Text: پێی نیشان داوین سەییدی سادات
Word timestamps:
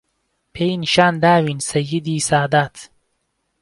پێی 0.53 0.73
نیشان 0.83 1.13
داوین 1.23 1.59
سەییدی 1.69 2.25
سادات 2.29 2.75